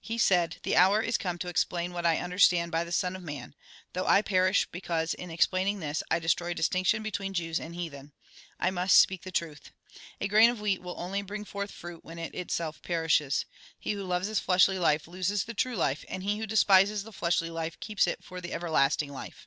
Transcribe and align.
He 0.00 0.16
said:" 0.16 0.56
The 0.62 0.76
hour 0.76 1.02
is 1.02 1.18
come 1.18 1.36
to 1.40 1.52
expiain 1.52 1.90
what 1.92 2.06
I 2.06 2.16
understand 2.20 2.72
by 2.72 2.84
the 2.84 2.90
Son 2.90 3.14
of 3.14 3.28
]\Ian, 3.28 3.54
though 3.92 4.06
I 4.06 4.22
perish 4.22 4.64
because, 4.72 5.12
in 5.12 5.30
explaining 5.30 5.80
this, 5.80 6.02
I 6.10 6.20
destroy 6.20 6.54
distinction 6.54 7.02
between 7.02 7.34
Jews 7.34 7.60
and 7.60 7.74
heathen. 7.74 8.14
I 8.58 8.70
must 8.70 8.96
speak 8.98 9.24
the 9.24 9.30
truth. 9.30 9.72
A 10.22 10.26
grain 10.26 10.48
of 10.48 10.62
wheat 10.62 10.80
will 10.80 10.98
only 10.98 11.20
bring 11.20 11.44
forth 11.44 11.70
fruit 11.70 12.02
when 12.02 12.18
it 12.18 12.34
itself 12.34 12.80
perishes. 12.80 13.44
He 13.78 13.92
who 13.92 14.04
loves 14.04 14.28
his 14.28 14.40
fleshly 14.40 14.78
life 14.78 15.06
loses 15.06 15.44
the 15.44 15.52
true 15.52 15.76
life, 15.76 16.02
and 16.08 16.22
he 16.22 16.38
who 16.38 16.46
despises 16.46 17.02
the 17.02 17.12
fleshly 17.12 17.50
life 17.50 17.78
keeps 17.78 18.06
it 18.06 18.24
for 18.24 18.40
the 18.40 18.54
everlasting 18.54 19.12
life. 19.12 19.46